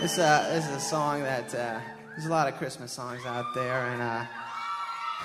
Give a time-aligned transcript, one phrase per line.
[0.00, 1.80] This, uh, this is a song that uh,
[2.12, 4.24] there's a lot of Christmas songs out there, and uh,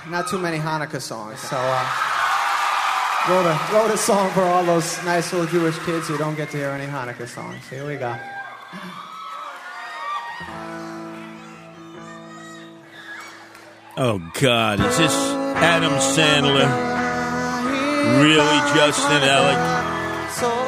[0.09, 1.39] not too many Hanukkah songs.
[1.41, 2.13] So, uh,
[3.29, 6.49] wrote a wrote a song for all those nice little Jewish kids who don't get
[6.51, 7.67] to hear any Hanukkah songs.
[7.69, 8.17] Here we go.
[13.95, 15.13] Oh God, is this
[15.55, 16.67] Adam Sandler?
[18.23, 20.62] Really, Justin Alec?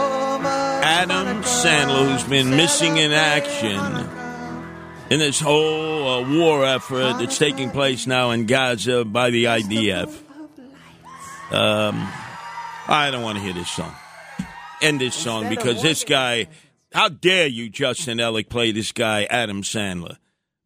[0.87, 4.07] Adam Sandler, who's been missing in action
[5.09, 10.15] in this whole uh, war effort that's taking place now in Gaza by the IDF.
[11.49, 12.07] Um,
[12.87, 13.95] I don't want to hear this song.
[14.79, 16.49] End this song because this guy.
[16.93, 20.17] How dare you, Justin Ellick, play this guy, Adam Sandler?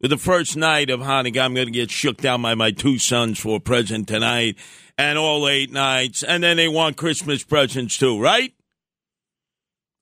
[0.02, 2.98] With the first night of Hanukkah, I'm going to get shook down by my two
[2.98, 4.58] sons for a present tonight
[4.98, 6.22] and all eight nights.
[6.22, 8.52] And then they want Christmas presents too, right?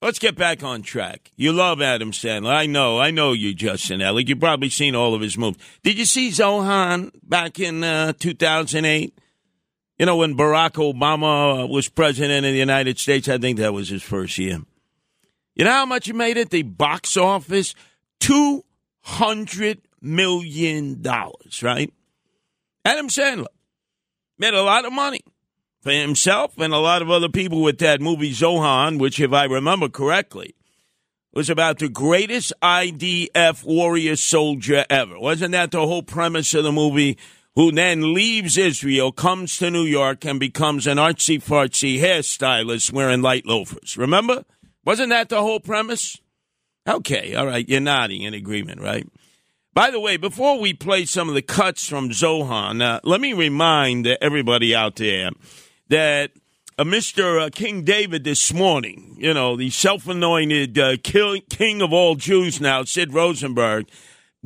[0.01, 1.31] Let's get back on track.
[1.35, 2.53] You love Adam Sandler.
[2.53, 2.99] I know.
[2.99, 4.29] I know you, Justin Ellick.
[4.29, 5.61] You've probably seen all of his movies.
[5.83, 9.19] Did you see Zohan back in uh, 2008?
[9.97, 13.89] You know, when Barack Obama was president of the United States, I think that was
[13.89, 14.59] his first year.
[15.55, 17.75] You know how much he made at the box office?
[18.21, 18.63] Two
[19.01, 21.91] hundred million dollars, right?
[22.85, 23.47] Adam Sandler
[24.37, 25.19] made a lot of money
[25.81, 29.45] for himself and a lot of other people with that movie Zohan, which, if I
[29.45, 30.55] remember correctly,
[31.33, 35.19] was about the greatest IDF warrior soldier ever.
[35.19, 37.17] Wasn't that the whole premise of the movie?
[37.55, 43.21] Who then leaves Israel, comes to New York, and becomes an artsy fartsy hairstylist wearing
[43.21, 43.97] light loafers.
[43.97, 44.45] Remember?
[44.85, 46.19] Wasn't that the whole premise?
[46.87, 49.05] Okay, all right, you're nodding in agreement, right?
[49.73, 53.33] By the way, before we play some of the cuts from Zohan, uh, let me
[53.33, 55.31] remind everybody out there
[55.89, 56.31] that
[56.77, 57.45] uh, Mr.
[57.45, 62.61] Uh, King David this morning, you know, the self anointed uh, king, of all Jews
[62.61, 63.87] now, Sid Rosenberg,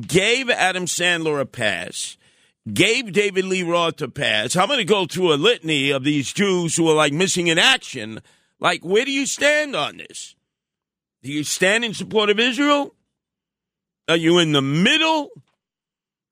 [0.04, 2.16] gave Adam Sandler a pass,
[2.72, 4.56] gave David Lee Roth a pass.
[4.56, 7.58] I'm going to go through a litany of these Jews who are like missing in
[7.58, 8.20] action.
[8.58, 10.34] Like, where do you stand on this?
[11.22, 12.94] Do you stand in support of Israel?
[14.08, 15.30] Are you in the middle?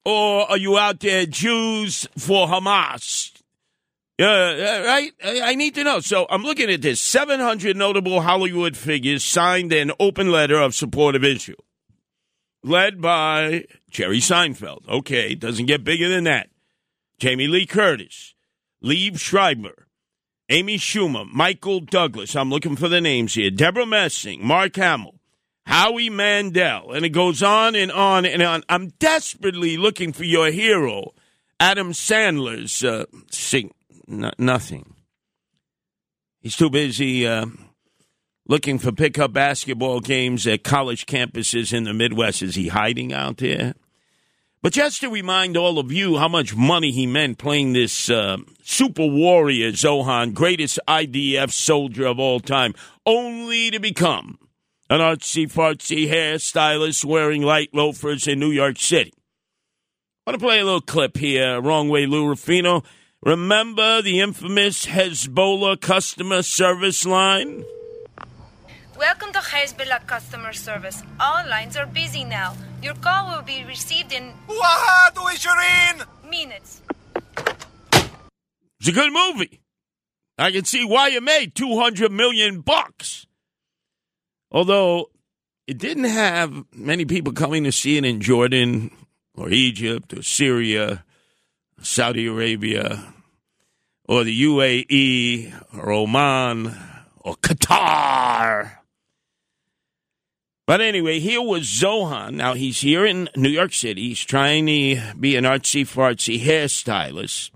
[0.05, 3.42] Or are you out there Jews for Hamas?
[4.19, 5.13] Yeah, right?
[5.25, 6.01] I I need to know.
[6.01, 11.17] So I'm looking at this 700 notable Hollywood figures signed an open letter of support
[11.17, 11.65] of Israel,
[12.63, 14.89] led by Jerry Seinfeld.
[14.89, 16.51] Okay, doesn't get bigger than that.
[17.19, 18.35] Jamie Lee Curtis,
[18.85, 19.87] Liev Schreiber,
[20.49, 22.37] Amy Schumer, Michael Douglas.
[22.37, 23.51] I'm looking for the names here.
[23.51, 25.15] Debra Messing, Mark Hamill,
[25.65, 28.63] Howie Mandel, and it goes on and on and on.
[28.69, 31.15] I'm desperately looking for your hero,
[31.59, 33.73] Adam Sandler's uh, sing.
[34.07, 34.95] Nothing.
[36.41, 37.47] He's too busy uh,
[38.47, 42.43] looking for pickup basketball games at college campuses in the Midwest.
[42.43, 43.75] Is he hiding out there?
[44.63, 48.37] But just to remind all of you how much money he meant playing this uh,
[48.63, 52.75] super warrior Zohan, greatest IDF soldier of all time,
[53.05, 54.39] only to become
[54.89, 59.13] an artsy fartsy hairstylist wearing light loafers in New York City.
[60.25, 61.61] I want to play a little clip here.
[61.61, 62.85] Wrong way, Lou Rufino.
[63.25, 67.65] Remember the infamous Hezbollah customer service line?
[68.99, 71.05] Welcome to Hezbollah customer service.
[71.21, 72.57] All lines are busy now.
[72.83, 76.05] Your call will be received in Wahadu Shirin!
[76.29, 76.83] minutes.
[78.81, 79.61] It's a good movie.
[80.37, 83.29] I can see why you made 200 million bucks.
[84.51, 85.11] Although
[85.69, 88.91] it didn't have many people coming to see it in Jordan
[89.37, 91.05] or Egypt or Syria,
[91.83, 93.13] Saudi Arabia,
[94.05, 96.75] or the UAE or Oman
[97.21, 98.79] or Qatar.
[100.67, 102.35] But anyway, here was Zohan.
[102.35, 104.09] Now he's here in New York City.
[104.09, 107.51] He's trying to be an artsy fartsy hairstylist,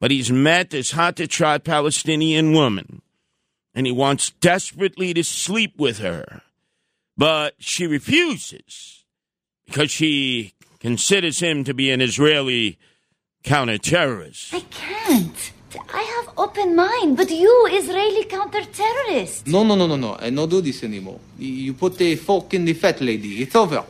[0.00, 3.02] but he's met this hot to trot Palestinian woman,
[3.74, 6.42] and he wants desperately to sleep with her,
[7.16, 9.04] but she refuses
[9.64, 12.78] because she considers him to be an Israeli
[13.44, 14.52] counterterrorist.
[14.54, 15.52] I can't.
[15.92, 19.46] I have open mind, but you, Israeli counter-terrorist.
[19.46, 20.16] No, no, no, no, no.
[20.18, 21.18] I don't do this anymore.
[21.38, 23.42] You- You put a fork in the fat lady.
[23.42, 23.84] It's over.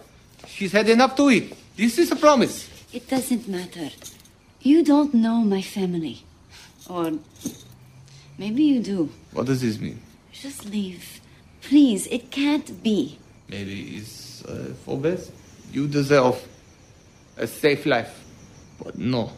[0.48, 1.54] She's had enough to eat.
[1.76, 2.68] This is a promise.
[2.92, 3.90] It doesn't matter.
[4.62, 6.16] You don't know my family.
[6.88, 7.12] Or
[8.38, 9.08] maybe you do.
[9.32, 10.00] What does this mean?
[10.32, 11.20] Just leave.
[11.62, 13.18] Please, it can't be.
[13.48, 15.30] Maybe it's uh, for best.
[15.72, 16.36] You deserve
[17.36, 18.12] a safe life.
[18.82, 19.32] But no,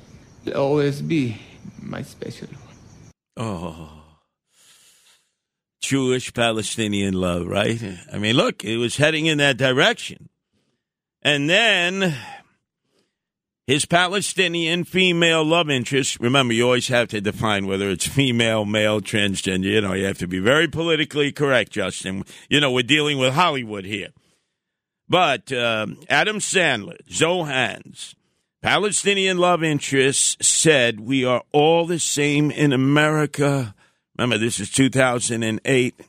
[0.55, 1.39] always be
[1.81, 3.13] my special one.
[3.37, 3.93] Oh.
[5.81, 7.81] Jewish Palestinian love, right?
[8.13, 10.29] I mean, look, it was heading in that direction.
[11.23, 12.17] And then
[13.67, 19.01] his Palestinian female love interest, remember, you always have to define whether it's female, male,
[19.01, 19.65] transgender.
[19.65, 22.25] You know, you have to be very politically correct, Justin.
[22.49, 24.09] You know, we're dealing with Hollywood here.
[25.09, 28.15] But um, Adam Sandler, Zohan's
[28.67, 33.77] Palestinian love interest said, We are all the same in America.
[34.19, 36.01] Remember, this is 2008.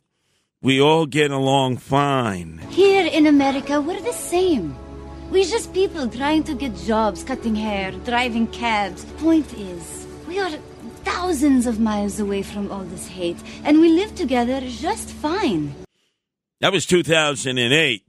[0.63, 2.57] We all get along fine.
[2.71, 4.75] Here in America, we're the same.
[5.29, 9.05] We're just people trying to get jobs, cutting hair, driving cabs.
[9.19, 10.49] Point is, we are
[11.05, 15.75] thousands of miles away from all this hate, and we live together just fine.
[16.61, 18.03] That was 2008.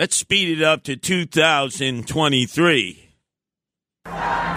[0.00, 3.05] Let's speed it up to 2023.
[4.08, 4.55] From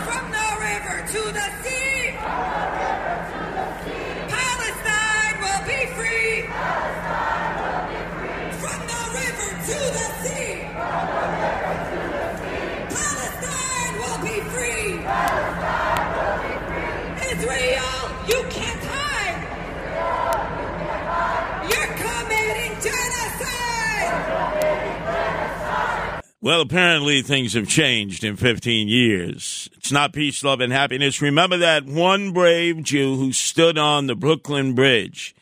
[26.49, 29.69] Well, apparently things have changed in 15 years.
[29.77, 31.21] It's not peace, love, and happiness.
[31.21, 35.35] Remember that one brave Jew who stood on the Brooklyn Bridge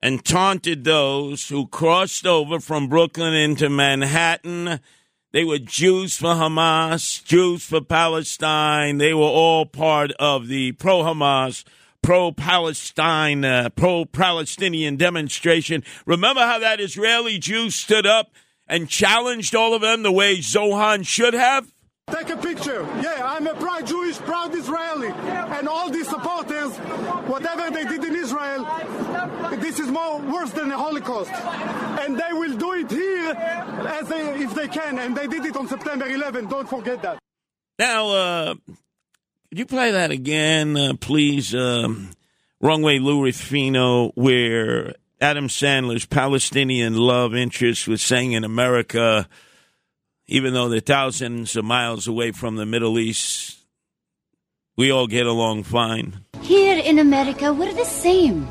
[0.00, 4.78] and taunted those who crossed over from Brooklyn into Manhattan.
[5.32, 8.98] They were Jews for Hamas, Jews for Palestine.
[8.98, 11.64] They were all part of the pro Hamas,
[12.00, 15.82] pro Palestine, uh, pro Palestinian demonstration.
[16.06, 18.30] Remember how that Israeli Jew stood up
[18.68, 21.66] and challenged all of them the way Zohan should have?
[22.10, 22.82] Take a picture.
[23.02, 25.08] Yeah, I'm a proud Jewish, proud Israeli.
[25.08, 26.74] And all these supporters,
[27.26, 28.64] whatever they did in Israel,
[29.60, 31.30] this is more worse than the Holocaust.
[31.30, 34.98] And they will do it here as they, if they can.
[34.98, 36.48] And they did it on September 11.
[36.48, 37.18] Don't forget that.
[37.78, 38.54] Now, uh,
[39.50, 41.54] could you play that again, uh, please?
[41.54, 42.10] Um,
[42.60, 49.28] Wrong Way Lou Rufino, where Adam Sandler's Palestinian love interest was saying in America,
[50.28, 53.58] even though they're thousands of miles away from the Middle East,
[54.76, 56.20] we all get along fine.
[56.42, 58.46] Here in America, we're the same.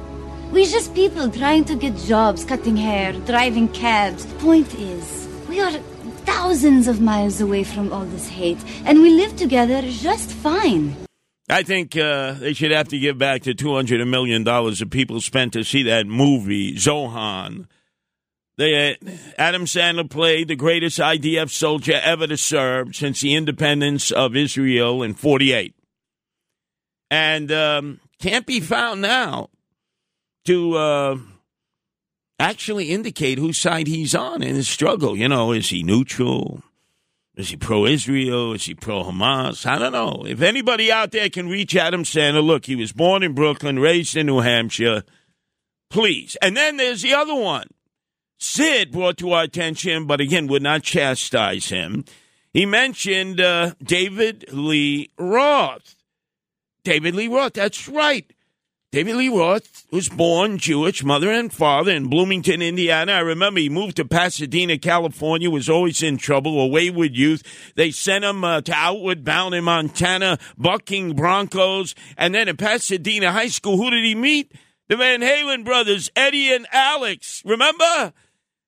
[0.51, 4.25] We're just people trying to get jobs, cutting hair, driving cabs.
[4.39, 5.71] Point is, we are
[6.25, 10.97] thousands of miles away from all this hate, and we live together just fine.
[11.49, 14.91] I think uh, they should have to give back the two hundred million dollars that
[14.91, 17.67] people spent to see that movie Zohan.
[18.57, 24.11] They, uh, Adam Sandler played the greatest IDF soldier ever to serve since the independence
[24.11, 25.73] of Israel in '48,
[27.09, 29.49] and um, can't be found now
[30.45, 31.17] to uh,
[32.39, 35.15] actually indicate whose side he's on in his struggle.
[35.15, 36.61] You know, is he neutral?
[37.37, 38.53] Is he pro Israel?
[38.53, 39.67] Is he pro Hamas?
[39.67, 40.25] I don't know.
[40.25, 44.17] If anybody out there can reach Adam Sandler, look, he was born in Brooklyn, raised
[44.17, 45.03] in New Hampshire.
[45.91, 46.35] Please.
[46.41, 47.67] And then there's the other one.
[48.39, 52.05] Sid brought to our attention, but again, would not chastise him.
[52.53, 55.95] He mentioned uh, David Lee Roth.
[56.83, 58.31] David Lee Roth, that's right.
[58.97, 63.11] David Lee Roth was born Jewish, mother and father in Bloomington, Indiana.
[63.11, 67.43] I remember he moved to Pasadena, California, was always in trouble, a wayward youth.
[67.75, 71.93] They sent him uh, to Outward Bound in Montana, bucking Broncos.
[72.17, 74.51] And then at Pasadena High School, who did he meet?
[74.87, 77.43] The Van Halen brothers, Eddie and Alex.
[77.45, 78.13] Remember?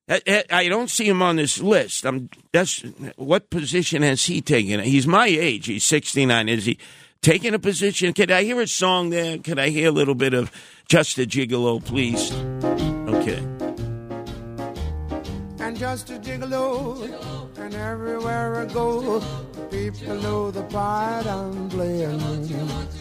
[0.08, 2.06] I, don't see him on this list.
[2.06, 2.82] I'm, that's
[3.16, 4.80] what position has he taken?
[4.82, 5.66] He's my age.
[5.66, 6.50] He's 69.
[6.50, 6.78] Is he
[7.22, 8.14] taking a position?
[8.14, 9.38] Can I hear a song there?
[9.38, 10.52] Can I hear a little bit of
[10.88, 12.32] Just a Gigolo, please?
[13.14, 13.44] Okay.
[15.60, 17.04] And just a gigolo,
[17.60, 19.20] and everywhere I go,
[19.70, 22.20] people know the part I'm playing.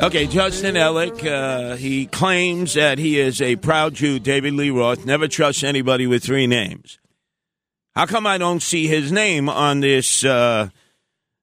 [0.02, 5.06] Okay, Justin Ellick, uh, he claims that he is a proud Jew, David Lee Roth,
[5.06, 6.98] never trusts anybody with three names.
[7.96, 10.68] How come I don't see his name on this uh,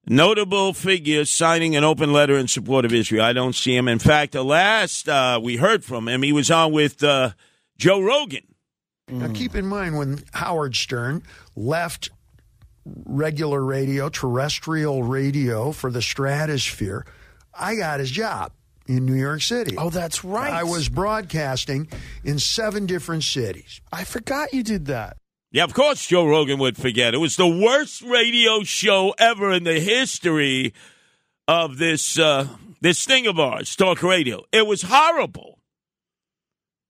[0.08, 3.24] notable figures signing an open letter in support of Israel?
[3.24, 3.88] I don't see him.
[3.88, 7.32] In fact, the last uh, we heard from him, he was on with uh,
[7.78, 8.44] Joe Rogan.
[9.08, 11.22] Now, keep in mind when Howard Stern
[11.56, 12.10] left
[12.86, 17.06] regular radio, terrestrial radio for the stratosphere,
[17.54, 18.52] I got his job
[18.88, 19.76] in New York City.
[19.78, 20.52] Oh, that's right.
[20.52, 21.88] I was broadcasting
[22.24, 23.82] in seven different cities.
[23.92, 25.18] I forgot you did that.
[25.56, 27.14] Yeah, of course Joe Rogan would forget.
[27.14, 30.74] It was the worst radio show ever in the history
[31.48, 32.50] of this uh,
[32.82, 34.44] this thing of ours, talk radio.
[34.52, 35.60] It was horrible.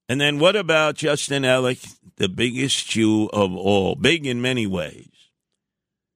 [0.09, 5.11] And then what about Justin Ellick, the biggest Jew of all, big in many ways?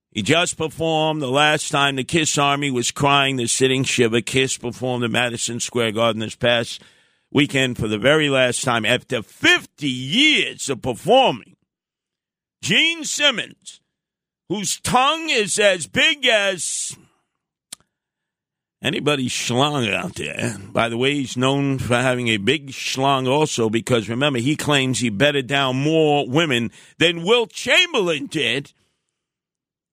[0.09, 4.21] He just performed the last time the Kiss Army was crying the sitting shiver.
[4.21, 6.81] Kiss performed at Madison Square Garden this past
[7.29, 11.55] weekend for the very last time after 50 years of performing.
[12.61, 13.81] Gene Simmons,
[14.49, 16.97] whose tongue is as big as
[18.81, 20.57] anybody's schlong out there.
[20.71, 24.99] By the way, he's known for having a big schlong also because remember, he claims
[24.99, 28.73] he bedded down more women than Wilt Chamberlain did.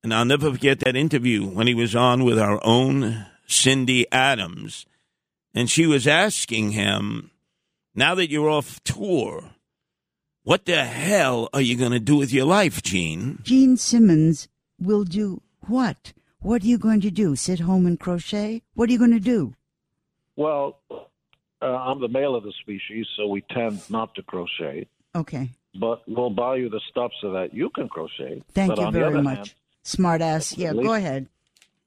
[0.02, 4.86] And I'll never forget that interview when he was on with our own Cindy Adams.
[5.54, 7.30] And she was asking him,
[7.94, 9.55] now that you're off tour,
[10.46, 13.40] what the hell are you going to do with your life, Gene?
[13.42, 14.46] Gene Simmons
[14.80, 16.12] will do what?
[16.38, 17.34] What are you going to do?
[17.34, 18.62] Sit home and crochet?
[18.74, 19.54] What are you going to do?
[20.36, 20.78] Well,
[21.60, 24.86] uh, I'm the male of the species, so we tend not to crochet.
[25.16, 25.50] Okay.
[25.80, 28.40] But we'll buy you the stuff so that you can crochet.
[28.52, 29.36] Thank but you very much.
[29.36, 30.56] hand, Smart ass.
[30.56, 31.26] Yeah, At go ahead.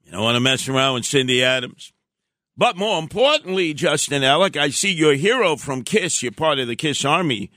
[0.04, 1.94] You don't want to mess around with Cindy Adams.
[2.58, 6.22] But more importantly, Justin Alec, I see your hero from Kiss.
[6.22, 7.50] You're part of the Kiss Army.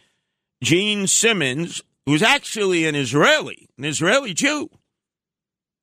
[0.64, 4.70] Gene Simmons, who's actually an Israeli, an Israeli Jew.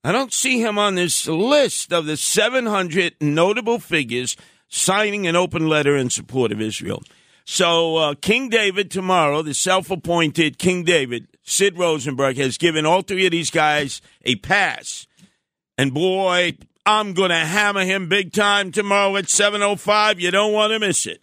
[0.03, 4.37] I don't see him on this list of the 700 notable figures
[4.69, 7.03] signing an open letter in support of Israel.
[7.45, 13.03] So, uh, King David tomorrow, the self appointed King David, Sid Rosenberg, has given all
[13.03, 15.07] three of these guys a pass.
[15.77, 16.57] And boy,
[16.87, 20.21] I'm going to hammer him big time tomorrow at 7.05.
[20.21, 21.23] You don't want to miss it.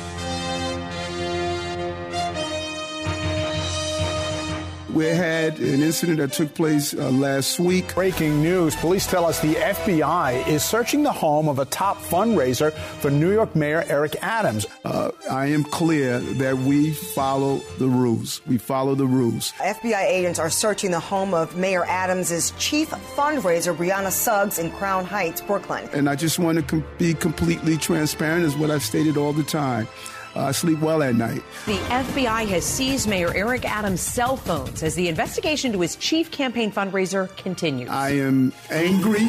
[4.93, 7.95] We had an incident that took place uh, last week.
[7.95, 8.75] Breaking news.
[8.75, 13.31] Police tell us the FBI is searching the home of a top fundraiser for New
[13.31, 14.65] York Mayor Eric Adams.
[14.83, 18.41] Uh, I am clear that we follow the rules.
[18.47, 19.53] We follow the rules.
[19.59, 25.05] FBI agents are searching the home of Mayor Adams' chief fundraiser, Brianna Suggs, in Crown
[25.05, 25.87] Heights, Brooklyn.
[25.93, 29.43] And I just want to com- be completely transparent, is what I've stated all the
[29.43, 29.87] time.
[30.35, 31.43] Uh, I sleep well at night.
[31.65, 36.31] The FBI has seized Mayor Eric Adams' cell phones as the investigation to his chief
[36.31, 37.89] campaign fundraiser continues.
[37.89, 39.27] I am angry.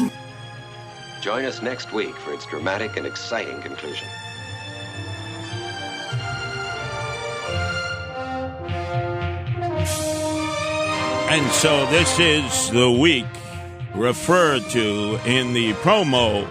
[1.21, 4.06] Join us next week for its dramatic and exciting conclusion.
[11.32, 13.25] And so this is the week
[13.94, 16.47] referred to in the promo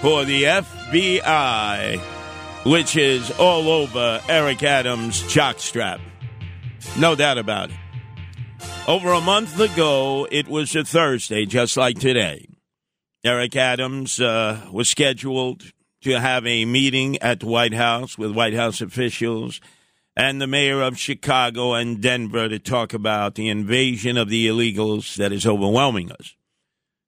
[0.00, 2.00] for the FBI,
[2.66, 6.00] which is all over Eric Adams' jockstrap.
[6.98, 7.76] No doubt about it.
[8.88, 12.48] Over a month ago, it was a Thursday, just like today.
[13.24, 15.62] Eric Adams uh, was scheduled
[16.02, 19.60] to have a meeting at the White House with White House officials
[20.16, 25.14] and the mayor of Chicago and Denver to talk about the invasion of the illegals
[25.16, 26.34] that is overwhelming us.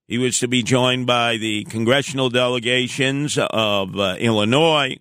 [0.07, 4.99] He was to be joined by the congressional delegations of uh, Illinois,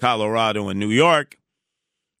[0.00, 1.38] Colorado, and New York.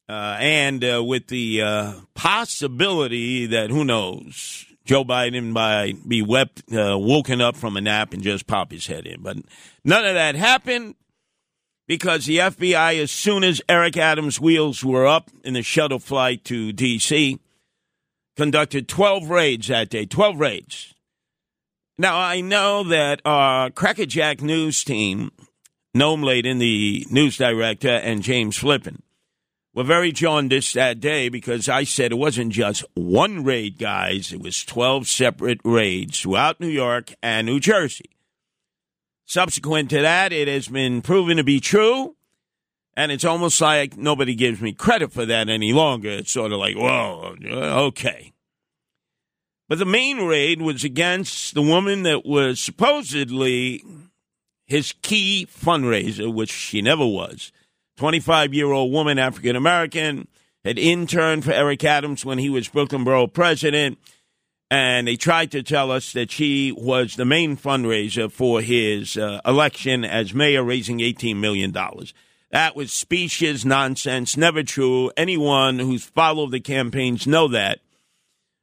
[0.08, 6.62] Uh, and uh, with the uh, possibility that who knows, Joe Biden might be wept,
[6.72, 9.22] uh, woken up from a nap and just pop his head in.
[9.22, 9.38] But
[9.84, 10.94] none of that happened
[11.88, 16.44] because the FBI, as soon as Eric Adams' wheels were up in the shuttle flight
[16.44, 17.40] to D.C.,
[18.36, 20.06] conducted 12 raids that day.
[20.06, 20.94] 12 raids.
[21.98, 25.32] Now, I know that our Crackerjack news team,
[25.96, 29.02] Noam Laden, the news director, and James Flippin,
[29.74, 34.32] were very jaundiced that day because I said it wasn't just one raid, guys.
[34.32, 38.10] It was 12 separate raids throughout New York and New Jersey.
[39.24, 42.16] Subsequent to that, it has been proven to be true.
[42.96, 46.10] And it's almost like nobody gives me credit for that any longer.
[46.10, 48.32] It's sort of like, whoa, uh, okay.
[49.68, 53.82] But the main raid was against the woman that was supposedly
[54.66, 57.52] his key fundraiser, which she never was.
[57.96, 60.28] 25 year old woman, African American,
[60.64, 63.98] had interned for Eric Adams when he was Brooklyn Borough president.
[64.68, 69.40] And they tried to tell us that she was the main fundraiser for his uh,
[69.46, 71.72] election as mayor, raising $18 million.
[72.50, 75.12] That was specious nonsense, never true.
[75.16, 77.78] Anyone who's followed the campaigns know that.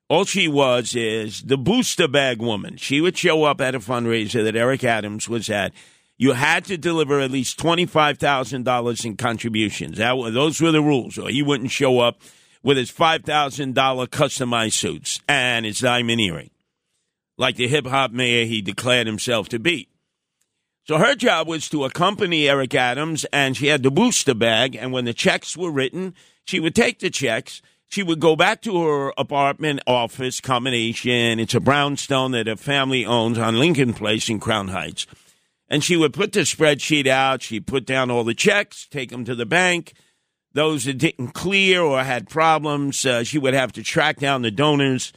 [0.10, 2.76] All she was is the booster bag woman.
[2.76, 5.74] She would show up at a fundraiser that Eric Adams was at.
[6.24, 9.98] You had to deliver at least $25,000 in contributions.
[9.98, 12.22] That, those were the rules, or he wouldn't show up
[12.64, 13.74] with his $5,000
[14.08, 16.52] customized suits and his diamond earring,
[17.38, 19.90] like the hip hop mayor he declared himself to be.
[20.88, 24.78] So her job was to accompany Eric Adams, and she had the booster bag.
[24.78, 26.16] And when the checks were written,
[26.46, 27.62] she would take the checks.
[27.90, 31.42] She would go back to her apartment office combination.
[31.42, 35.06] It's a brownstone that her family owns on Lincoln Place in Crown Heights.
[35.74, 37.42] And she would put the spreadsheet out.
[37.42, 39.94] She'd put down all the checks, take them to the bank.
[40.54, 44.52] Those that didn't clear or had problems, uh, she would have to track down the
[44.52, 45.12] donors.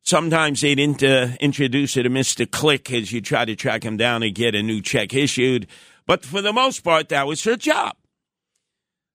[0.00, 2.50] Sometimes they'd inter- introduce her to Mr.
[2.50, 5.66] Click as you try to track him down and get a new check issued.
[6.06, 7.94] But for the most part, that was her job.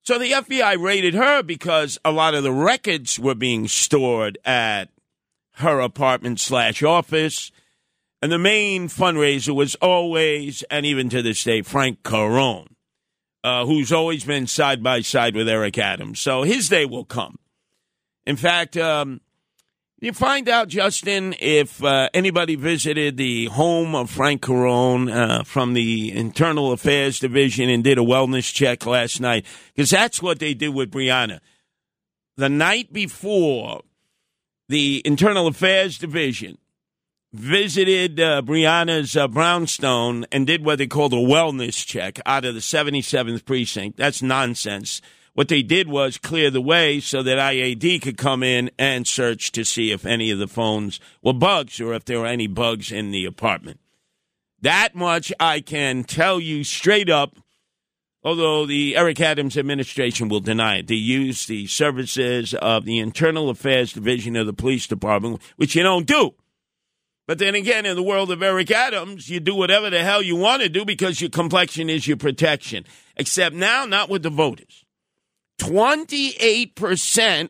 [0.04, 4.90] So the FBI raided her because a lot of the records were being stored at
[5.54, 7.52] her apartment slash office.
[8.24, 12.70] And the main fundraiser was always, and even to this day, Frank Carone,
[13.44, 16.22] uh, who's always been side by side with Eric Adams.
[16.22, 17.38] So his day will come.
[18.26, 19.20] In fact, um,
[20.00, 25.74] you find out, Justin, if uh, anybody visited the home of Frank Carone uh, from
[25.74, 30.54] the Internal Affairs Division and did a wellness check last night, because that's what they
[30.54, 31.42] did with Brianna.
[32.38, 33.82] The night before,
[34.70, 36.58] the Internal Affairs Division
[37.34, 42.54] visited uh, Brianna's uh, brownstone and did what they called a wellness check out of
[42.54, 43.98] the 77th precinct.
[43.98, 45.02] That's nonsense.
[45.34, 49.52] What they did was clear the way so that IAD could come in and search
[49.54, 52.92] to see if any of the phones were bugs or if there were any bugs
[52.92, 53.80] in the apartment.
[54.62, 57.36] That much I can tell you straight up,
[58.24, 60.88] although the Eric Adams administration will deny it.
[60.88, 65.82] They use the services of the Internal Affairs Division of the Police Department, which you
[65.82, 66.36] don't do.
[67.26, 70.36] But then again, in the world of Eric Adams, you do whatever the hell you
[70.36, 72.86] want to do because your complexion is your protection.
[73.16, 74.84] Except now, not with the voters.
[75.60, 77.50] 28%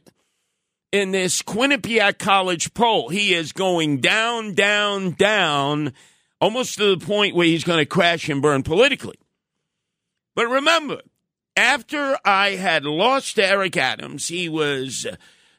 [0.91, 3.09] in this Quinnipiac College poll.
[3.09, 5.93] He is going down, down, down,
[6.39, 9.17] almost to the point where he's going to crash and burn politically.
[10.35, 11.01] But remember,
[11.57, 15.07] after I had lost to Eric Adams, he was.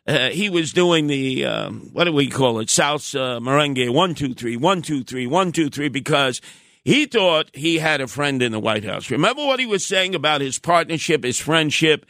[0.07, 2.69] Uh, he was doing the um, what do we call it?
[2.69, 6.41] South uh, merengue one two three one two three one two three because
[6.85, 9.11] he thought he had a friend in the White House.
[9.11, 12.05] Remember what he was saying about his partnership, his friendship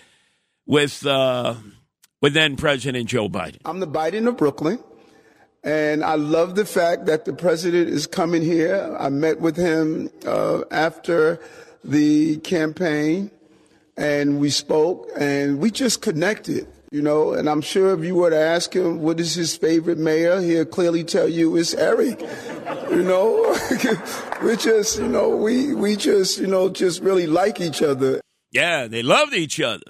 [0.66, 1.54] with uh,
[2.20, 3.58] with then President Joe Biden.
[3.64, 4.78] I'm the Biden of Brooklyn.
[5.62, 8.94] And I love the fact that the president is coming here.
[9.00, 11.40] I met with him uh, after
[11.82, 13.30] the campaign
[13.96, 17.32] and we spoke and we just connected, you know.
[17.32, 20.64] And I'm sure if you were to ask him what is his favorite mayor, he'll
[20.64, 22.20] clearly tell you it's Eric.
[22.88, 23.58] you know,
[24.42, 28.20] we just, you know, we, we just, you know, just really like each other.
[28.52, 29.82] Yeah, they loved each other.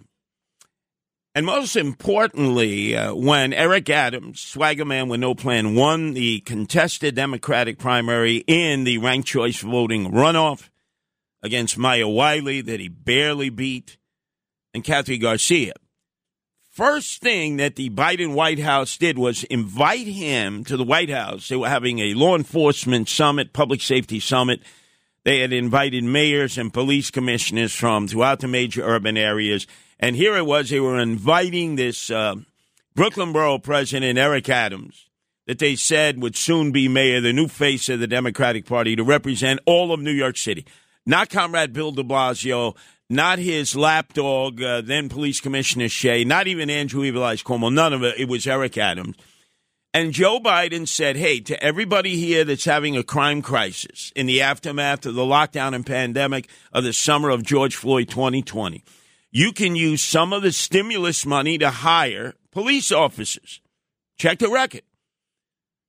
[1.34, 7.16] And most importantly, uh, when Eric Adams, swagger man with no plan, won the contested
[7.16, 10.70] Democratic primary in the ranked choice voting runoff
[11.42, 13.98] against Maya Wiley that he barely beat,
[14.72, 15.74] and Kathy Garcia,
[16.74, 21.46] First thing that the Biden White House did was invite him to the White House.
[21.46, 24.60] They were having a law enforcement summit, public safety summit.
[25.22, 29.68] They had invited mayors and police commissioners from throughout the major urban areas.
[30.00, 32.34] And here it was, they were inviting this uh,
[32.96, 35.08] Brooklyn Borough President, Eric Adams,
[35.46, 39.04] that they said would soon be mayor, the new face of the Democratic Party, to
[39.04, 40.66] represent all of New York City.
[41.06, 42.74] Not Comrade Bill de Blasio,
[43.10, 47.92] not his lapdog, uh, then Police Commissioner Shea, not even Andrew Evil Eyes Cuomo, none
[47.92, 48.18] of it.
[48.18, 49.16] It was Eric Adams.
[49.92, 54.42] And Joe Biden said, hey, to everybody here that's having a crime crisis in the
[54.42, 58.82] aftermath of the lockdown and pandemic of the summer of George Floyd 2020,
[59.30, 63.60] you can use some of the stimulus money to hire police officers.
[64.18, 64.82] Check the record.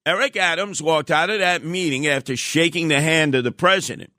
[0.05, 4.13] Eric Adams walked out of that meeting after shaking the hand of the president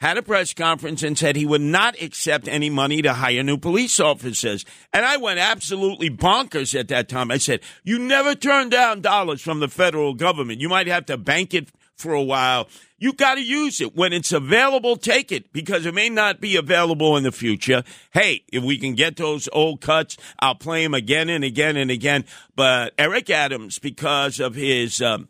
[0.00, 3.58] had a press conference and said he would not accept any money to hire new
[3.58, 4.64] police officers.
[4.92, 7.30] And I went absolutely bonkers at that time.
[7.30, 10.60] I said, You never turn down dollars from the federal government.
[10.60, 12.68] You might have to bank it for a while.
[12.98, 13.96] You got to use it.
[13.96, 17.82] When it's available, take it because it may not be available in the future.
[18.12, 21.90] Hey, if we can get those old cuts, I'll play them again and again and
[21.90, 22.24] again.
[22.54, 25.28] But Eric Adams, because of his um,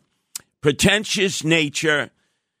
[0.61, 2.11] pretentious nature,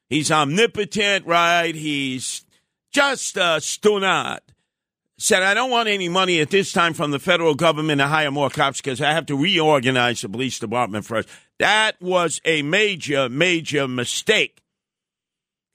[0.09, 1.75] He's omnipotent, right?
[1.75, 2.45] He's
[2.91, 4.39] just a stunad.
[5.17, 8.31] Said, I don't want any money at this time from the federal government to hire
[8.31, 11.27] more cops because I have to reorganize the police department first.
[11.59, 14.61] That was a major, major mistake.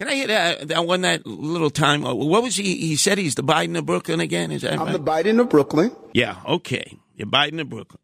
[0.00, 2.04] Can I hear that, that one, that little time?
[2.04, 2.74] Uh, what was he?
[2.76, 4.50] He said he's the Biden of Brooklyn again?
[4.50, 4.92] Is that I'm right?
[4.92, 5.94] the Biden of Brooklyn.
[6.14, 6.98] Yeah, okay.
[7.14, 8.00] You're Biden of Brooklyn.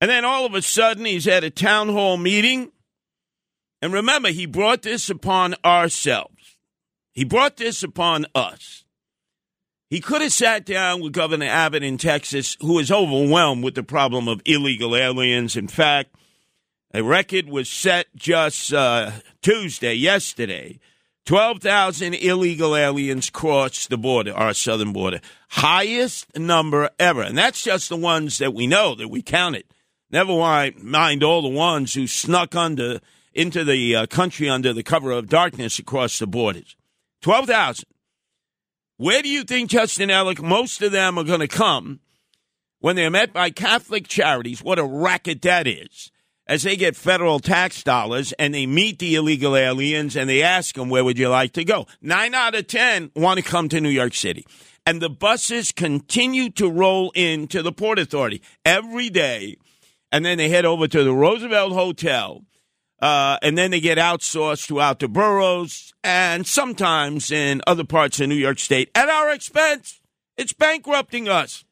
[0.00, 2.72] And then all of a sudden, he's at a town hall meeting
[3.86, 6.56] and remember, he brought this upon ourselves.
[7.12, 8.84] He brought this upon us.
[9.88, 13.84] He could have sat down with Governor Abbott in Texas, who is overwhelmed with the
[13.84, 15.54] problem of illegal aliens.
[15.54, 16.16] In fact,
[16.92, 20.80] a record was set just uh, Tuesday, yesterday.
[21.26, 25.20] 12,000 illegal aliens crossed the border, our southern border.
[25.50, 27.22] Highest number ever.
[27.22, 29.62] And that's just the ones that we know, that we counted.
[30.10, 30.32] Never
[30.82, 32.98] mind all the ones who snuck under
[33.36, 36.74] into the uh, country under the cover of darkness across the borders.
[37.20, 37.84] 12,000.
[38.96, 42.00] Where do you think, Justin Ellick, most of them are going to come
[42.80, 44.62] when they're met by Catholic charities?
[44.62, 46.10] What a racket that is.
[46.48, 50.76] As they get federal tax dollars and they meet the illegal aliens and they ask
[50.76, 51.86] them, where would you like to go?
[52.00, 54.46] Nine out of 10 want to come to New York City.
[54.86, 59.56] And the buses continue to roll into the Port Authority every day.
[60.12, 62.44] And then they head over to the Roosevelt Hotel
[63.00, 68.28] uh, and then they get outsourced throughout the boroughs and sometimes in other parts of
[68.28, 70.00] New York State at our expense.
[70.36, 71.64] It's bankrupting us.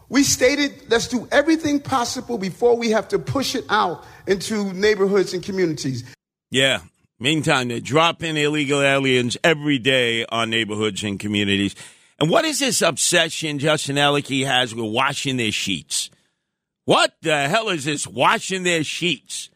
[0.08, 5.34] we stated let's do everything possible before we have to push it out into neighborhoods
[5.34, 6.04] and communities.
[6.50, 6.80] Yeah.
[7.18, 11.74] Meantime, they're dropping illegal aliens every day on neighborhoods and communities.
[12.18, 16.10] And what is this obsession Justin Ellicky has with washing their sheets?
[16.84, 19.50] What the hell is this washing their sheets?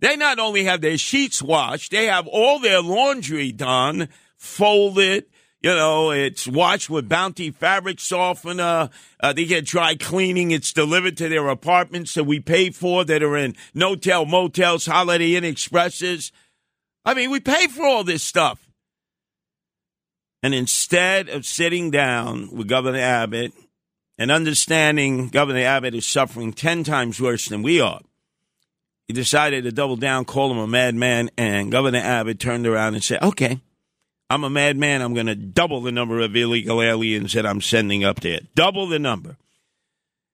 [0.00, 4.08] They not only have their sheets washed, they have all their laundry done
[4.40, 5.26] folded.
[5.60, 8.88] You know, it's washed with Bounty fabric softener.
[9.22, 10.50] Uh, they get dry cleaning.
[10.50, 15.34] It's delivered to their apartments that we pay for that are in no-tell motels, Holiday
[15.34, 16.32] Inn Expresses.
[17.04, 18.66] I mean, we pay for all this stuff.
[20.42, 23.52] And instead of sitting down with Governor Abbott
[24.16, 28.00] and understanding Governor Abbott is suffering 10 times worse than we are,
[29.06, 33.04] he decided to double down, call him a madman, and Governor Abbott turned around and
[33.04, 33.60] said, okay,
[34.30, 35.02] I'm a madman.
[35.02, 38.38] I'm going to double the number of illegal aliens that I'm sending up there.
[38.54, 39.36] Double the number.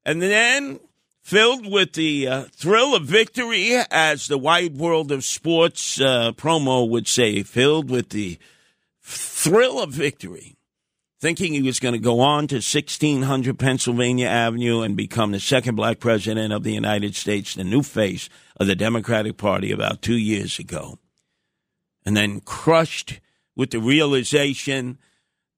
[0.04, 0.78] And then
[1.22, 6.86] filled with the uh, thrill of victory, as the wide world of sports uh, promo
[6.88, 8.38] would say, filled with the
[9.02, 10.56] thrill of victory,
[11.18, 15.74] thinking he was going to go on to 1600 Pennsylvania Avenue and become the second
[15.74, 18.28] black president of the United States, the new face
[18.58, 20.98] of the Democratic Party about two years ago.
[22.04, 23.20] And then crushed
[23.56, 24.98] with the realization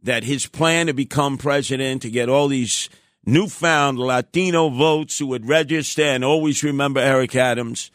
[0.03, 2.89] that his plan to become president, to get all these
[3.27, 7.91] newfound Latino votes who would register and always remember Eric Adams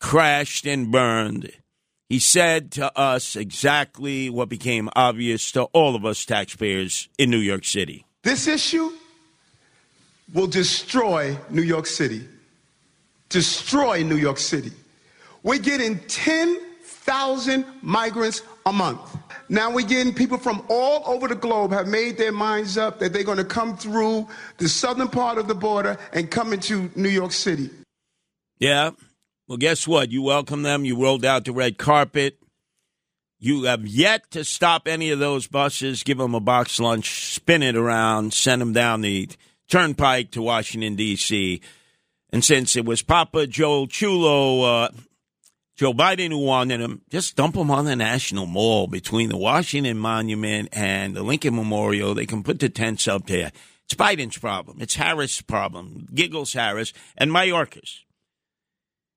[0.00, 1.50] crashed and burned.
[2.08, 7.38] He said to us exactly what became obvious to all of us taxpayers in New
[7.38, 8.04] York City.
[8.22, 8.90] This issue
[10.34, 12.28] will destroy New York City.
[13.30, 14.72] Destroy New York City.
[15.42, 19.00] We're getting 10,000 migrants a month.
[19.48, 23.12] Now we're getting people from all over the globe have made their minds up that
[23.12, 24.26] they're going to come through
[24.58, 27.70] the southern part of the border and come into New York City.
[28.58, 28.90] Yeah.
[29.46, 30.10] Well, guess what?
[30.10, 30.84] You welcome them.
[30.84, 32.38] You rolled out the red carpet.
[33.38, 37.62] You have yet to stop any of those buses, give them a box lunch, spin
[37.62, 39.28] it around, send them down the
[39.68, 41.60] turnpike to Washington, D.C.
[42.30, 44.88] And since it was Papa Joe Chulo, uh,
[45.76, 49.98] Joe Biden who wanted him, just dump him on the National Mall between the Washington
[49.98, 52.14] Monument and the Lincoln Memorial.
[52.14, 53.50] They can put the tents up there.
[53.84, 54.78] It's Biden's problem.
[54.80, 56.06] It's Harris' problem.
[56.14, 58.00] Giggles Harris and Mayorkas.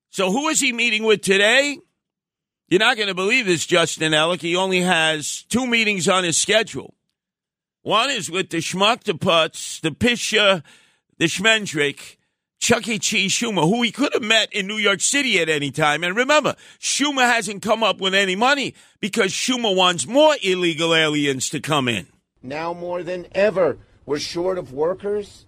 [0.10, 1.78] So who is he meeting with today?
[2.67, 4.41] You're not going to believe this, Justin Ellick.
[4.41, 6.96] He only has two meetings on his schedule.
[7.84, 10.63] One is with the Schmuck, the Putz, the Pisha,
[11.17, 12.17] the Schmendrick,
[12.60, 13.00] Chuck E.
[13.00, 16.04] Cheese Schumer, who he could have met in New York City at any time.
[16.04, 21.50] And remember, Schumer hasn't come up with any money because Schumer wants more illegal aliens
[21.50, 22.08] to come in.
[22.41, 25.46] Now more than ever, we're short of workers.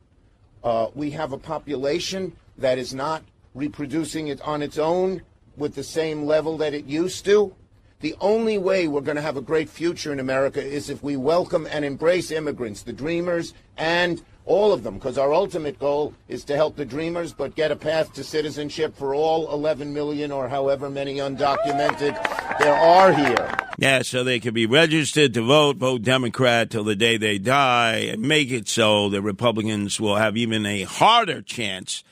[0.64, 5.22] Uh, we have a population that is not reproducing it on its own
[5.58, 7.54] with the same level that it used to.
[8.02, 11.18] The only way we're going to have a great future in America is if we
[11.18, 16.44] welcome and embrace immigrants, the dreamers, and all of them, because our ultimate goal is
[16.46, 20.50] to help the dreamers, but get a path to citizenship for all 11 million or
[20.50, 22.18] however many undocumented
[22.58, 23.56] there are here.
[23.78, 28.10] Yeah, so they can be registered to vote, vote Democrat till the day they die,
[28.12, 32.04] and make it so the Republicans will have even a harder chance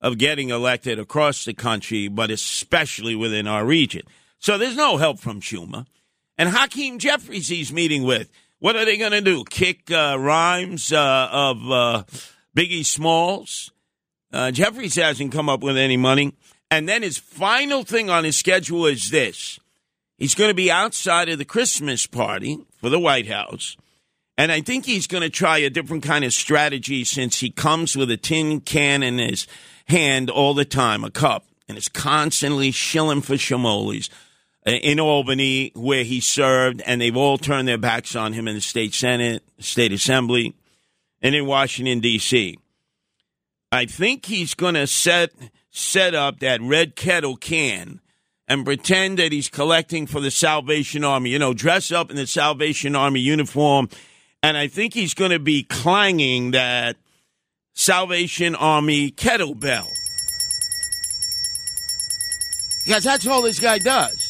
[0.00, 4.02] of getting elected across the country, but especially within our region.
[4.38, 5.86] So there's no help from Schumer.
[6.38, 8.30] And Hakeem Jeffries he's meeting with.
[8.60, 9.42] What are they going to do?
[9.44, 12.04] Kick uh, rhymes uh, of uh,
[12.54, 13.72] Biggie Smalls?
[14.30, 16.34] Uh, Jeffries hasn't come up with any money.
[16.70, 19.58] And then his final thing on his schedule is this
[20.18, 23.78] he's going to be outside of the Christmas party for the White House.
[24.36, 27.96] And I think he's going to try a different kind of strategy since he comes
[27.96, 29.46] with a tin can in his
[29.86, 34.10] hand all the time, a cup, and is constantly shilling for Shamolis
[34.66, 38.60] in Albany, where he served, and they've all turned their backs on him in the
[38.60, 40.54] state senate, state assembly,
[41.22, 42.58] and in Washington D.C.
[43.72, 45.32] I think he's going to set
[45.70, 48.00] set up that red kettle can
[48.48, 51.30] and pretend that he's collecting for the Salvation Army.
[51.30, 53.88] You know, dress up in the Salvation Army uniform,
[54.42, 56.96] and I think he's going to be clanging that
[57.72, 59.88] Salvation Army kettlebell.
[62.84, 64.29] Because that's all this guy does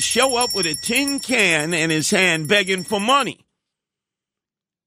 [0.00, 3.44] show up with a tin can in his hand begging for money.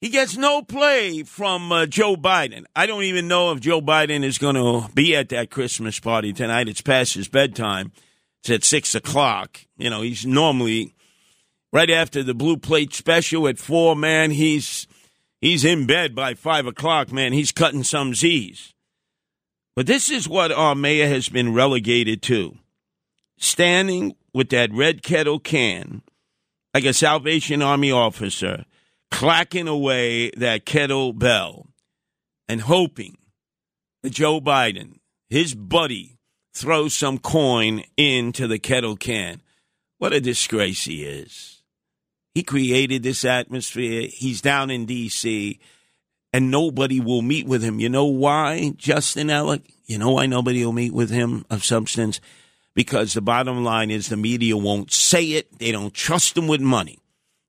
[0.02, 2.66] He gets no play from uh, Joe Biden.
[2.76, 6.34] I don't even know if Joe Biden is going to be at that Christmas party
[6.34, 6.68] tonight.
[6.68, 7.92] It's past his bedtime.
[8.42, 9.62] It's at six o'clock.
[9.78, 10.94] You know, he's normally
[11.74, 13.96] right after the blue plate special at four.
[13.96, 14.86] Man, he's
[15.42, 17.12] he's in bed by five o'clock.
[17.12, 18.74] Man, he's cutting some Z's.
[19.76, 22.56] But this is what our mayor has been relegated to:
[23.38, 26.02] standing with that red kettle can,
[26.74, 28.66] like a Salvation Army officer,
[29.10, 31.70] clacking away that kettle bell
[32.50, 33.18] and hoping
[34.04, 36.20] that Joe Biden, his buddy,
[36.54, 39.42] throws some coin into the kettle can.
[40.00, 41.64] What a disgrace he is.
[42.34, 44.10] He created this atmosphere.
[44.12, 45.62] He's down in D.C.,
[46.34, 47.80] and nobody will meet with him.
[47.80, 49.62] You know why, Justin Alec?
[49.86, 52.20] You know why nobody will meet with him of substance?
[52.76, 55.58] Because the bottom line is the media won't say it.
[55.58, 57.00] They don't trust them with money.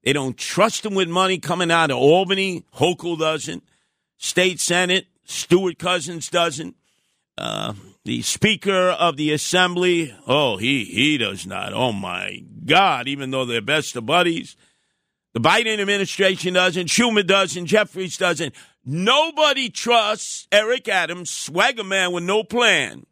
[0.05, 2.65] They don't trust them with money coming out of Albany.
[2.77, 3.65] Hochul doesn't.
[4.17, 6.77] State Senate, Stewart Cousins doesn't.
[7.37, 11.75] Uh, the Speaker of the Assembly, oh, he he does not.
[11.75, 13.09] Oh my God!
[13.09, 14.57] Even though they're best of buddies,
[15.35, 16.87] the Biden administration doesn't.
[16.87, 17.67] Schumer doesn't.
[17.67, 18.55] Jeffries doesn't.
[18.85, 23.05] Nobody trusts Eric Adams, swagger man with no plan,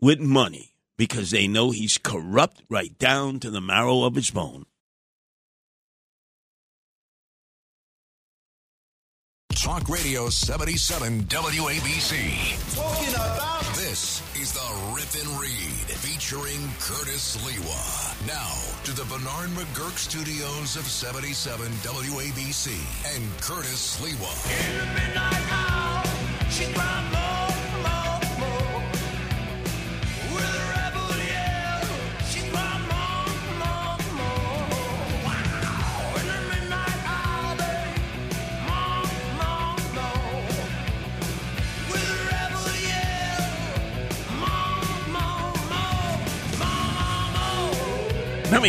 [0.00, 4.64] with money because they know he's corrupt right down to the marrow of his bone.
[9.54, 12.76] Talk Radio 77 WABC.
[12.76, 15.50] Talking about This is the Rip and Read
[15.98, 18.26] featuring Curtis Sliwa.
[18.28, 18.54] Now
[18.84, 22.70] to the Bernard McGuirk studios of 77 WABC
[23.16, 24.32] and Curtis Sliwa.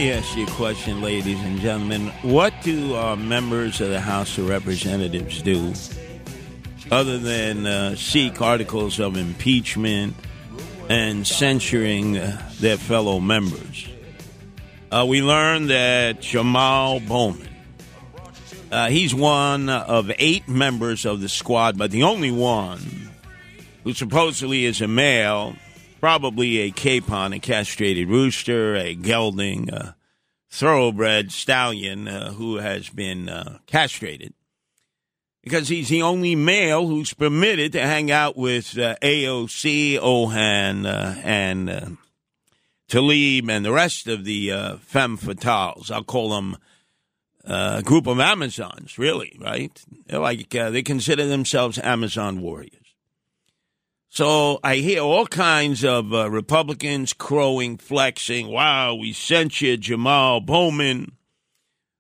[0.04, 2.10] Me ask you a question, ladies and gentlemen.
[2.22, 5.74] What do uh, members of the House of Representatives do
[6.92, 10.16] other than uh, seek articles of impeachment
[10.88, 13.90] and censuring uh, their fellow members?
[14.92, 17.50] Uh, we learned that Jamal Bowman,
[18.72, 23.10] uh, he's one of eight members of the squad, but the only one
[23.84, 25.56] who supposedly is a male
[26.00, 29.96] probably a capon, a castrated rooster, a gelding, a
[30.50, 34.34] thoroughbred stallion uh, who has been uh, castrated.
[35.44, 41.22] Because he's the only male who's permitted to hang out with uh, AOC, Ilhan, uh,
[41.24, 41.86] and uh,
[42.90, 45.90] Tlaib, and the rest of the uh, femme fatales.
[45.90, 46.58] I'll call them
[47.46, 49.82] a group of Amazons, really, right?
[50.08, 52.87] They're like they consider themselves Amazon warriors.
[54.18, 58.48] So I hear all kinds of uh, Republicans crowing, flexing.
[58.48, 61.12] Wow, we sent you Jamal Bowman,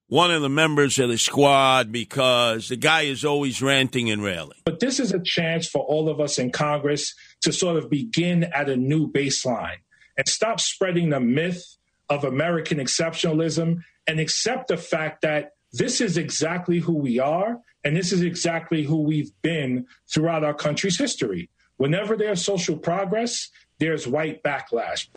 [0.07, 4.57] one of the members of the squad, because the guy is always ranting and railing.
[4.65, 8.45] But this is a chance for all of us in Congress to sort of begin
[8.45, 9.77] at a new baseline
[10.17, 11.77] and stop spreading the myth
[12.09, 17.95] of American exceptionalism and accept the fact that this is exactly who we are and
[17.95, 21.51] this is exactly who we've been throughout our country's history.
[21.77, 25.07] Whenever there's social progress, there's white backlash.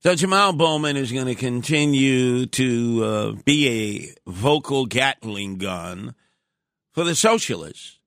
[0.00, 6.14] So Jamal Bowman is going to continue to uh, be a vocal Gatling gun
[6.92, 7.98] for the socialists.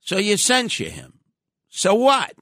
[0.00, 1.18] So you censure him.
[1.68, 2.34] So what?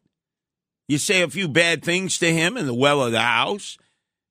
[0.89, 3.79] You say a few bad things to him in the well of the house,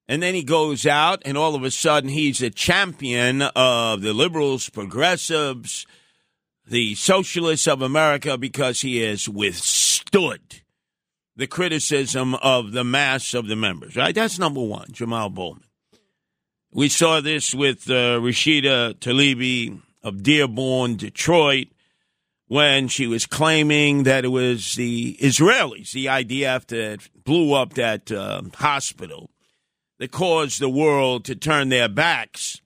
[0.08, 4.14] and then he goes out, and all of a sudden he's a champion of the
[4.14, 5.88] liberals, progressives,
[6.68, 9.28] the socialists of America because he has
[10.12, 10.62] withstood
[11.36, 14.14] the criticism of the mass of the members, right?
[14.14, 15.64] That's number one, Jamal Bowman.
[16.72, 21.68] We saw this with uh, Rashida Tlaib of Dearborn, Detroit,
[22.48, 28.12] when she was claiming that it was the Israelis, the IDF, that blew up that
[28.12, 29.30] uh, hospital
[30.00, 32.62] that caused the world to turn their backs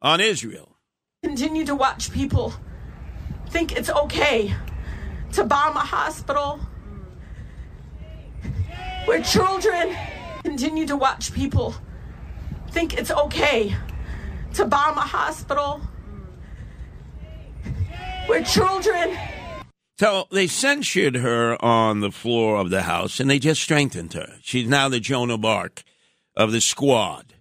[0.00, 0.76] on Israel.
[1.22, 2.54] Continue to watch people
[3.50, 4.54] think it's okay
[5.32, 6.60] to bomb a hospital
[9.04, 9.96] where children
[10.42, 11.74] continue to watch people
[12.70, 13.74] think it's okay
[14.54, 15.80] to bomb a hospital
[18.26, 19.16] where children
[19.98, 24.36] So they censured her on the floor of the House and they just strengthened her.
[24.40, 25.82] She's now the Joan of Arc
[26.36, 27.34] of the squad.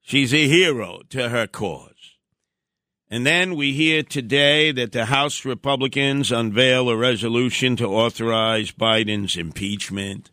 [0.00, 1.97] She's a hero to her cause.
[3.10, 9.36] And then we hear today that the House Republicans unveil a resolution to authorize Biden's
[9.36, 10.30] impeachment.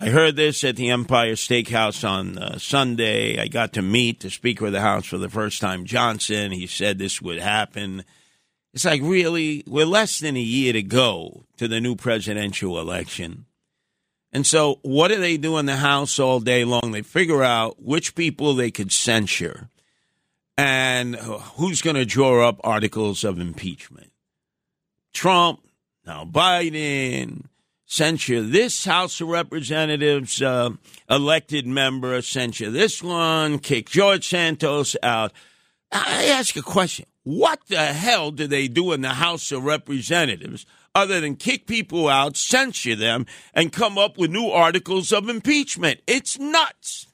[0.00, 3.38] I heard this at the Empire Steakhouse on uh, Sunday.
[3.38, 6.50] I got to meet the Speaker of the House for the first time, Johnson.
[6.50, 8.04] He said this would happen.
[8.74, 9.62] It's like, really?
[9.64, 13.44] We're less than a year to go to the new presidential election.
[14.32, 16.90] And so, what do they do in the House all day long?
[16.90, 19.68] They figure out which people they could censure
[20.62, 24.12] and who's going to draw up articles of impeachment.
[25.12, 25.66] Trump,
[26.06, 27.46] now Biden,
[27.84, 30.70] censure this House of Representatives uh,
[31.10, 35.32] elected member, censure this one, kick George Santos out.
[35.90, 37.06] I ask a question.
[37.24, 40.64] What the hell do they do in the House of Representatives
[40.94, 46.02] other than kick people out, censure them, and come up with new articles of impeachment?
[46.06, 47.08] It's nuts.